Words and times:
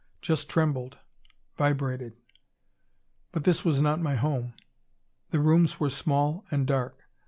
Just 0.23 0.49
trembled; 0.49 0.97
vibrated. 1.59 2.17
"But 3.31 3.43
this 3.43 3.63
was 3.63 3.79
not 3.79 4.01
my 4.01 4.15
home. 4.15 4.55
The 5.29 5.39
rooms 5.39 5.79
were 5.79 5.91
small 5.91 6.43
and 6.49 6.65
dark. 6.65 7.03